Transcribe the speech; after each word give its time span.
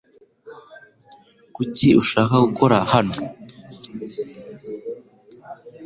Kuki 1.55 1.87
ushaka 2.01 2.33
gukora 2.47 2.77
hano? 2.91 3.15